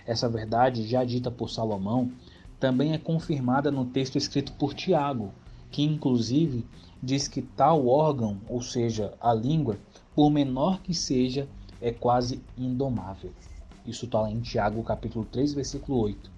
Essa 0.05 0.29
verdade, 0.29 0.87
já 0.87 1.05
dita 1.05 1.31
por 1.31 1.49
Salomão, 1.49 2.11
também 2.59 2.93
é 2.93 2.99
confirmada 2.99 3.71
no 3.71 3.85
texto 3.85 4.17
escrito 4.17 4.53
por 4.55 4.75
Tiago, 4.75 5.33
que 5.71 5.83
inclusive 5.83 6.67
diz 7.01 7.29
que 7.29 7.41
tal 7.41 7.87
órgão, 7.87 8.41
ou 8.49 8.61
seja, 8.61 9.15
a 9.21 9.33
língua, 9.33 9.79
por 10.15 10.29
menor 10.29 10.81
que 10.83 10.93
seja, 10.93 11.49
é 11.81 11.93
quase 11.93 12.43
indomável. 12.59 13.33
Isso 13.87 14.07
está 14.07 14.21
lá 14.21 14.31
em 14.31 14.41
Tiago 14.41 14.83
capítulo 14.83 15.25
3, 15.25 15.55
versículo 15.55 15.99
8. 15.99 16.31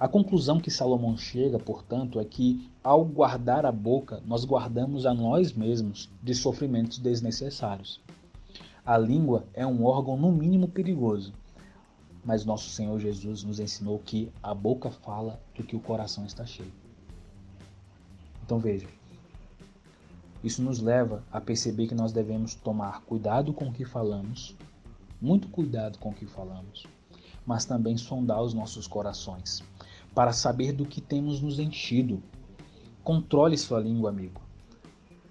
A 0.00 0.08
conclusão 0.08 0.58
que 0.58 0.70
Salomão 0.70 1.14
chega, 1.14 1.58
portanto, 1.58 2.18
é 2.18 2.24
que 2.24 2.70
ao 2.82 3.04
guardar 3.04 3.66
a 3.66 3.70
boca, 3.70 4.22
nós 4.24 4.46
guardamos 4.46 5.04
a 5.04 5.12
nós 5.12 5.52
mesmos 5.52 6.08
de 6.22 6.34
sofrimentos 6.34 6.96
desnecessários. 6.96 8.00
A 8.82 8.96
língua 8.96 9.44
é 9.52 9.66
um 9.66 9.84
órgão 9.84 10.16
no 10.16 10.32
mínimo 10.32 10.66
perigoso, 10.68 11.34
mas 12.24 12.46
nosso 12.46 12.70
Senhor 12.70 12.98
Jesus 12.98 13.44
nos 13.44 13.60
ensinou 13.60 13.98
que 13.98 14.32
a 14.42 14.54
boca 14.54 14.90
fala 14.90 15.38
do 15.54 15.62
que 15.62 15.76
o 15.76 15.80
coração 15.80 16.24
está 16.24 16.46
cheio. 16.46 16.72
Então 18.42 18.58
veja, 18.58 18.88
isso 20.42 20.62
nos 20.62 20.80
leva 20.80 21.22
a 21.30 21.42
perceber 21.42 21.88
que 21.88 21.94
nós 21.94 22.10
devemos 22.10 22.54
tomar 22.54 23.02
cuidado 23.02 23.52
com 23.52 23.66
o 23.66 23.72
que 23.72 23.84
falamos, 23.84 24.56
muito 25.20 25.46
cuidado 25.48 25.98
com 25.98 26.08
o 26.08 26.14
que 26.14 26.24
falamos, 26.24 26.86
mas 27.44 27.66
também 27.66 27.98
sondar 27.98 28.42
os 28.42 28.54
nossos 28.54 28.86
corações 28.86 29.62
para 30.14 30.32
saber 30.32 30.72
do 30.72 30.84
que 30.84 31.00
temos 31.00 31.40
nos 31.40 31.58
enchido. 31.58 32.22
Controle 33.02 33.56
sua 33.56 33.80
língua, 33.80 34.10
amigo. 34.10 34.40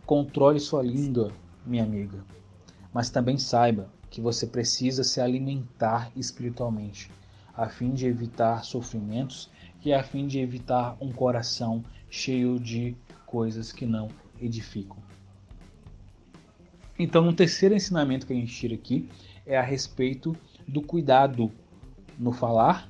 Controle 0.06 0.60
sua 0.60 0.82
língua, 0.82 1.32
minha 1.66 1.84
amiga. 1.84 2.24
Mas 2.94 3.10
também 3.10 3.38
saiba 3.38 3.92
que 4.10 4.22
você 4.22 4.48
precisa 4.48 5.04
se 5.04 5.22
alimentar 5.22 6.12
espiritualmente, 6.16 7.12
a 7.56 7.70
fim 7.70 7.92
de 7.92 8.08
evitar 8.08 8.64
sofrimentos 8.64 9.50
e 9.84 9.94
a 9.94 10.02
fim 10.02 10.28
de 10.28 10.40
evitar 10.40 10.98
um 11.00 11.12
coração 11.12 11.84
cheio 12.10 12.60
de 12.60 12.96
coisas 13.26 13.72
que 13.72 13.86
não 13.86 14.08
edificam. 14.42 14.98
Então, 16.98 17.28
um 17.28 17.34
terceiro 17.34 17.76
ensinamento 17.76 18.26
que 18.26 18.34
a 18.34 18.36
gente 18.36 18.54
tira 18.54 18.74
aqui 18.74 19.08
é 19.46 19.58
a 19.58 19.62
respeito 19.62 20.36
do 20.68 20.82
cuidado 20.82 21.52
no 22.18 22.32
falar 22.32 22.90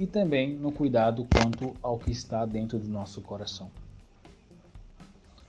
e 0.00 0.06
também 0.06 0.56
no 0.56 0.72
cuidado 0.72 1.26
quanto 1.26 1.76
ao 1.82 1.98
que 1.98 2.10
está 2.10 2.46
dentro 2.46 2.78
do 2.78 2.88
nosso 2.88 3.20
coração. 3.20 3.70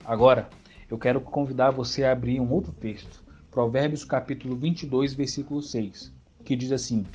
Agora, 0.03 0.49
eu 0.89 0.97
quero 0.97 1.21
convidar 1.21 1.71
você 1.71 2.03
a 2.03 2.11
abrir 2.11 2.41
um 2.41 2.51
outro 2.51 2.73
texto, 2.73 3.23
Provérbios 3.49 4.03
capítulo 4.03 4.57
22, 4.57 5.13
versículo 5.13 5.61
6, 5.61 6.11
que 6.43 6.57
diz 6.57 6.73
assim: 6.73 7.05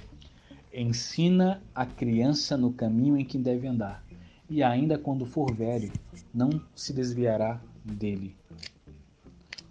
Ensina 0.72 1.62
a 1.74 1.84
criança 1.84 2.56
no 2.56 2.72
caminho 2.72 3.18
em 3.18 3.24
que 3.24 3.36
deve 3.36 3.66
andar, 3.66 4.02
e 4.48 4.62
ainda 4.62 4.96
quando 4.96 5.26
for 5.26 5.54
velho, 5.54 5.92
não 6.32 6.48
se 6.74 6.94
desviará 6.94 7.60
dele. 7.84 8.34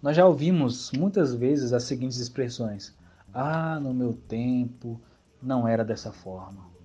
Nós 0.00 0.16
já 0.16 0.24
ouvimos 0.24 0.92
muitas 0.92 1.34
vezes 1.34 1.72
as 1.72 1.82
seguintes 1.82 2.18
expressões: 2.18 2.94
Ah, 3.34 3.80
no 3.80 3.92
meu 3.92 4.12
tempo 4.12 5.00
não 5.42 5.66
era 5.66 5.84
dessa 5.84 6.12
forma. 6.12 6.75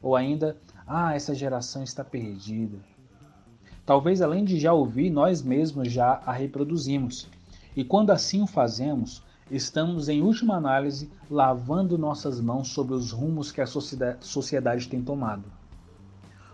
Ou 0.00 0.14
ainda, 0.16 0.56
ah, 0.86 1.14
essa 1.14 1.34
geração 1.34 1.82
está 1.82 2.04
perdida. 2.04 2.78
Talvez 3.84 4.20
além 4.20 4.44
de 4.44 4.58
já 4.58 4.72
ouvir, 4.72 5.10
nós 5.10 5.42
mesmos 5.42 5.90
já 5.90 6.22
a 6.24 6.32
reproduzimos. 6.32 7.26
E 7.74 7.82
quando 7.82 8.10
assim 8.10 8.42
o 8.42 8.46
fazemos, 8.46 9.22
estamos, 9.50 10.08
em 10.08 10.22
última 10.22 10.56
análise, 10.56 11.10
lavando 11.30 11.96
nossas 11.96 12.40
mãos 12.40 12.68
sobre 12.68 12.94
os 12.94 13.12
rumos 13.12 13.50
que 13.50 13.60
a 13.60 13.66
sociedade 13.66 14.88
tem 14.88 15.02
tomado. 15.02 15.44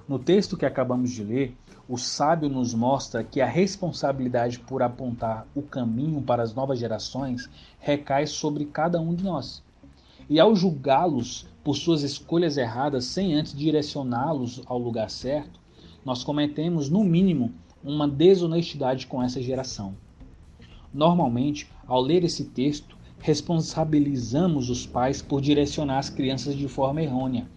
No 0.06 0.18
texto 0.18 0.56
que 0.56 0.66
acabamos 0.66 1.10
de 1.10 1.24
ler, 1.24 1.56
o 1.88 1.98
sábio 1.98 2.48
nos 2.48 2.72
mostra 2.72 3.24
que 3.24 3.40
a 3.40 3.46
responsabilidade 3.46 4.58
por 4.58 4.82
apontar 4.82 5.46
o 5.54 5.62
caminho 5.62 6.22
para 6.22 6.42
as 6.42 6.54
novas 6.54 6.78
gerações 6.78 7.48
recai 7.78 8.26
sobre 8.26 8.64
cada 8.64 9.00
um 9.00 9.14
de 9.14 9.24
nós. 9.24 9.62
E 10.28 10.40
ao 10.40 10.56
julgá-los 10.56 11.46
por 11.62 11.76
suas 11.76 12.02
escolhas 12.02 12.56
erradas 12.56 13.04
sem 13.04 13.34
antes 13.34 13.54
direcioná-los 13.54 14.62
ao 14.66 14.78
lugar 14.78 15.10
certo, 15.10 15.60
nós 16.04 16.22
cometemos, 16.22 16.88
no 16.88 17.02
mínimo, 17.02 17.52
uma 17.82 18.08
desonestidade 18.08 19.06
com 19.06 19.22
essa 19.22 19.42
geração. 19.42 19.94
Normalmente, 20.92 21.68
ao 21.86 22.00
ler 22.00 22.24
esse 22.24 22.44
texto, 22.44 22.96
responsabilizamos 23.18 24.70
os 24.70 24.86
pais 24.86 25.22
por 25.22 25.40
direcionar 25.40 25.98
as 25.98 26.10
crianças 26.10 26.56
de 26.56 26.68
forma 26.68 27.02
errônea, 27.02 27.48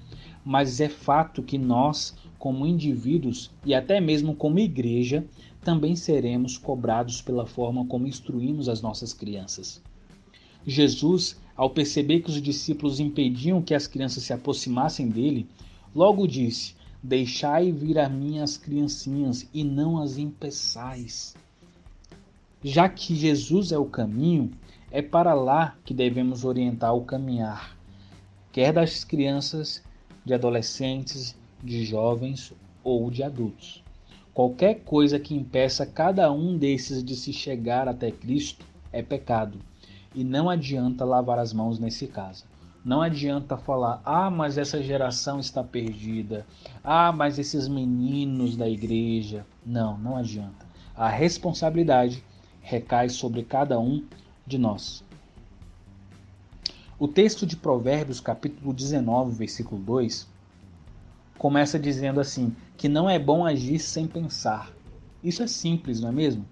mas 0.44 0.80
é 0.80 0.88
fato 0.88 1.44
que 1.44 1.58
nós, 1.58 2.16
como 2.40 2.66
indivíduos 2.66 3.52
e 3.66 3.74
até 3.74 4.00
mesmo 4.00 4.34
como 4.34 4.60
igreja, 4.60 5.26
também 5.62 5.96
seremos 5.96 6.58
cobrados 6.58 7.22
pela 7.22 7.46
forma 7.46 7.86
como 7.86 8.08
instruímos 8.08 8.70
as 8.70 8.82
nossas 8.82 9.12
crianças. 9.14 9.82
Jesus, 10.66 11.38
ao 11.58 11.72
perceber 11.72 12.22
que 12.22 12.30
os 12.30 12.40
discípulos 12.40 13.00
impediam 13.00 13.64
que 13.64 13.74
as 13.74 13.88
crianças 13.88 14.24
se 14.24 14.32
aproximassem 14.32 15.10
dele, 15.10 15.48
logo 15.94 16.28
disse: 16.28 16.76
Deixai 17.02 17.72
vir 17.72 17.98
a 17.98 18.08
minhas 18.08 18.58
criancinhas 18.58 19.48
e 19.52 19.64
não 19.64 20.00
as 20.00 20.20
impeçais. 20.20 21.36
Já 22.64 22.88
que 22.88 23.16
Jesus 23.16 23.72
é 23.72 23.78
o 23.78 23.86
caminho, 23.86 24.52
é 24.92 25.02
para 25.02 25.34
lá 25.34 25.76
que 25.84 25.94
devemos 25.94 26.46
orientar 26.46 26.96
o 26.96 27.04
caminhar, 27.04 27.76
quer 28.52 28.72
das 28.72 29.04
crianças, 29.04 29.84
de 30.24 30.34
adolescentes, 30.34 31.36
de 31.64 31.84
jovens 31.86 32.54
ou 32.84 33.10
de 33.10 33.24
adultos. 33.24 33.84
Qualquer 34.34 34.82
coisa 34.82 35.20
que 35.20 35.34
impeça 35.34 35.86
cada 35.86 36.32
um 36.32 36.58
desses 36.58 37.04
de 37.04 37.16
se 37.16 37.34
chegar 37.34 37.88
até 37.88 38.12
Cristo 38.12 38.66
é 38.92 39.02
pecado, 39.02 39.60
e 40.14 40.24
não 40.24 40.50
adianta 40.50 41.06
lavar 41.06 41.40
as 41.40 41.54
mãos 41.54 41.80
nesse 41.80 42.08
caso. 42.08 42.46
Não 42.84 43.02
adianta 43.02 43.58
falar, 43.58 44.02
ah, 44.06 44.30
mas 44.30 44.58
essa 44.58 44.82
geração 44.82 45.40
está 45.40 45.64
perdida. 45.64 46.46
Ah, 46.84 47.12
mas 47.12 47.38
esses 47.38 47.68
meninos 47.68 48.56
da 48.56 48.70
igreja. 48.70 49.46
Não, 49.66 49.98
não 49.98 50.16
adianta. 50.16 50.66
A 50.96 51.10
responsabilidade 51.10 52.24
recai 52.62 53.10
sobre 53.10 53.44
cada 53.44 53.80
um 53.80 54.06
de 54.46 54.58
nós. 54.58 55.04
O 56.98 57.08
texto 57.08 57.46
de 57.46 57.56
Provérbios, 57.56 58.20
capítulo 58.20 58.74
19, 58.74 59.36
versículo 59.36 59.80
2, 59.82 60.28
começa 61.38 61.78
dizendo 61.78 62.20
assim: 62.20 62.56
que 62.76 62.88
não 62.88 63.10
é 63.10 63.20
bom 63.20 63.46
agir 63.46 63.80
sem 63.80 64.08
pensar. 64.08 64.72
Isso 65.24 65.44
é 65.44 65.48
simples, 65.48 66.00
não 66.00 66.10
é 66.10 66.12
mesmo? 66.12 66.46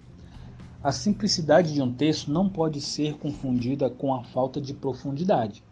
A 0.86 0.92
simplicidade 0.92 1.74
de 1.74 1.82
um 1.82 1.92
texto 1.92 2.32
não 2.32 2.48
pode 2.48 2.80
ser 2.80 3.16
confundida 3.16 3.90
com 3.90 4.14
a 4.14 4.24
falta 4.24 4.62
de 4.62 4.72
profundidade. 4.72 5.64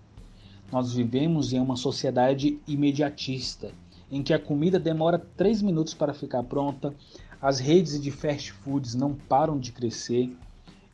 Nós 0.71 0.91
vivemos 0.91 1.53
em 1.53 1.59
uma 1.59 1.75
sociedade 1.75 2.59
imediatista, 2.67 3.71
em 4.11 4.23
que 4.23 4.33
a 4.33 4.39
comida 4.39 4.79
demora 4.79 5.19
três 5.19 5.61
minutos 5.61 5.93
para 5.93 6.15
ficar 6.15 6.41
pronta, 6.41 6.95
as 7.39 7.59
redes 7.59 8.01
de 8.01 8.09
fast 8.09 8.51
foods 8.53 8.95
não 8.95 9.13
param 9.13 9.59
de 9.59 9.71
crescer 9.71 10.35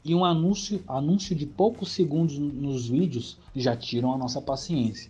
e 0.03 0.13
um 0.13 0.25
anúncio, 0.25 0.83
anúncio 0.85 1.33
de 1.33 1.45
poucos 1.45 1.89
segundos 1.93 2.37
nos 2.37 2.89
vídeos 2.89 3.37
já 3.55 3.73
tiram 3.73 4.13
a 4.13 4.17
nossa 4.17 4.41
paciência. 4.41 5.09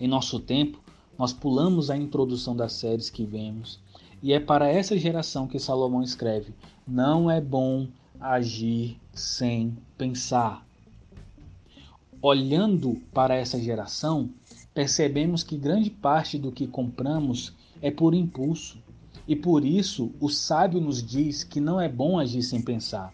Em 0.00 0.08
nosso 0.08 0.40
tempo, 0.40 0.82
nós 1.18 1.34
pulamos 1.34 1.90
a 1.90 1.96
introdução 1.98 2.56
das 2.56 2.72
séries 2.72 3.10
que 3.10 3.26
vemos, 3.26 3.78
e 4.22 4.32
é 4.32 4.40
para 4.40 4.66
essa 4.66 4.96
geração 4.96 5.46
que 5.46 5.58
Salomão 5.58 6.02
escreve: 6.02 6.54
não 6.88 7.30
é 7.30 7.40
bom 7.40 7.86
agir 8.20 8.98
sem 9.12 9.76
pensar 9.96 10.66
olhando 12.20 13.00
para 13.12 13.34
essa 13.34 13.60
geração, 13.60 14.30
percebemos 14.74 15.42
que 15.42 15.56
grande 15.56 15.90
parte 15.90 16.38
do 16.38 16.52
que 16.52 16.66
compramos 16.66 17.54
é 17.80 17.90
por 17.90 18.14
impulso. 18.14 18.78
E 19.26 19.36
por 19.36 19.64
isso 19.64 20.10
o 20.20 20.28
sábio 20.28 20.80
nos 20.80 21.02
diz 21.02 21.44
que 21.44 21.60
não 21.60 21.80
é 21.80 21.88
bom 21.88 22.18
agir 22.18 22.42
sem 22.42 22.62
pensar. 22.62 23.12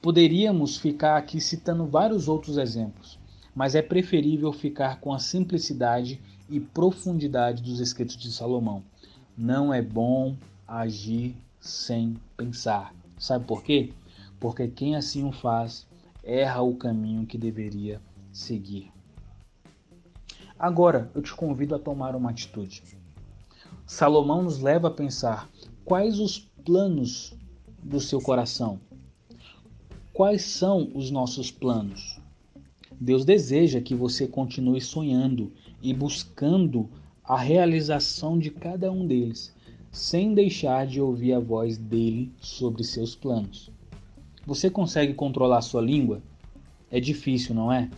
Poderíamos 0.00 0.76
ficar 0.76 1.16
aqui 1.16 1.40
citando 1.40 1.86
vários 1.86 2.26
outros 2.26 2.58
exemplos, 2.58 3.18
mas 3.54 3.74
é 3.74 3.82
preferível 3.82 4.52
ficar 4.52 4.98
com 5.00 5.12
a 5.12 5.20
simplicidade 5.20 6.20
e 6.50 6.58
profundidade 6.58 7.62
dos 7.62 7.78
escritos 7.78 8.16
de 8.16 8.32
Salomão. 8.32 8.82
Não 9.38 9.72
é 9.72 9.80
bom 9.80 10.36
agir 10.66 11.36
sem 11.62 12.16
pensar. 12.36 12.92
Sabe 13.16 13.46
por 13.46 13.62
quê? 13.62 13.92
Porque 14.40 14.66
quem 14.66 14.96
assim 14.96 15.24
o 15.24 15.32
faz 15.32 15.86
erra 16.24 16.60
o 16.60 16.76
caminho 16.76 17.24
que 17.24 17.38
deveria 17.38 18.02
seguir. 18.32 18.92
Agora 20.58 21.10
eu 21.14 21.22
te 21.22 21.32
convido 21.32 21.74
a 21.74 21.78
tomar 21.78 22.16
uma 22.16 22.30
atitude. 22.30 22.82
Salomão 23.86 24.42
nos 24.42 24.58
leva 24.58 24.88
a 24.88 24.90
pensar 24.90 25.48
quais 25.84 26.18
os 26.18 26.38
planos 26.38 27.32
do 27.82 28.00
seu 28.00 28.20
coração. 28.20 28.80
Quais 30.12 30.42
são 30.42 30.90
os 30.94 31.10
nossos 31.10 31.50
planos? 31.50 32.20
Deus 33.00 33.24
deseja 33.24 33.80
que 33.80 33.94
você 33.94 34.26
continue 34.26 34.80
sonhando 34.80 35.52
e 35.80 35.94
buscando 35.94 36.88
a 37.24 37.36
realização 37.36 38.38
de 38.38 38.50
cada 38.50 38.90
um 38.90 39.06
deles, 39.06 39.51
sem 39.92 40.32
deixar 40.32 40.86
de 40.86 41.02
ouvir 41.02 41.34
a 41.34 41.38
voz 41.38 41.76
dele 41.76 42.32
sobre 42.40 42.82
seus 42.82 43.14
planos. 43.14 43.70
Você 44.46 44.70
consegue 44.70 45.12
controlar 45.12 45.60
sua 45.60 45.82
língua? 45.82 46.22
É 46.90 46.98
difícil, 46.98 47.54
não 47.54 47.70
é? 47.70 47.90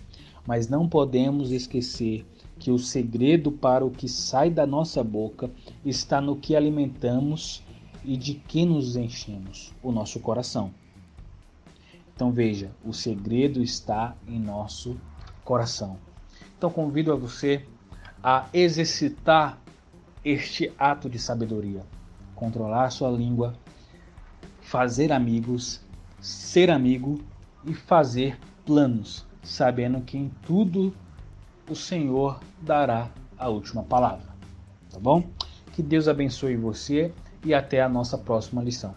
Mas 0.44 0.68
não 0.68 0.88
podemos 0.88 1.52
esquecer 1.52 2.26
que 2.58 2.70
o 2.70 2.78
segredo 2.78 3.52
para 3.52 3.84
o 3.84 3.90
que 3.90 4.08
sai 4.08 4.50
da 4.50 4.66
nossa 4.66 5.02
boca 5.02 5.50
está 5.84 6.20
no 6.20 6.36
que 6.36 6.56
alimentamos 6.56 7.62
e 8.04 8.16
de 8.16 8.34
que 8.34 8.66
nos 8.66 8.96
enchemos 8.96 9.72
o 9.82 9.92
nosso 9.92 10.18
coração. 10.18 10.74
Então 12.14 12.32
veja, 12.32 12.70
o 12.84 12.92
segredo 12.92 13.62
está 13.62 14.16
em 14.26 14.38
nosso 14.38 14.96
coração. 15.44 15.96
Então 16.58 16.70
convido 16.70 17.12
a 17.12 17.16
você 17.16 17.64
a 18.22 18.48
exercitar 18.52 19.63
este 20.24 20.72
ato 20.78 21.08
de 21.08 21.18
sabedoria, 21.18 21.82
controlar 22.34 22.90
sua 22.90 23.10
língua, 23.10 23.54
fazer 24.60 25.12
amigos 25.12 25.84
ser 26.24 26.70
amigo 26.70 27.20
e 27.66 27.74
fazer 27.74 28.38
planos, 28.64 29.26
sabendo 29.42 30.00
que 30.00 30.16
em 30.16 30.30
tudo 30.46 30.94
o 31.68 31.76
Senhor 31.76 32.40
dará 32.62 33.10
a 33.36 33.48
última 33.50 33.82
palavra. 33.82 34.34
Tá 34.90 34.98
bom? 34.98 35.22
Que 35.74 35.82
Deus 35.82 36.08
abençoe 36.08 36.56
você 36.56 37.12
e 37.44 37.52
até 37.52 37.82
a 37.82 37.90
nossa 37.90 38.16
próxima 38.16 38.62
lição. 38.62 38.94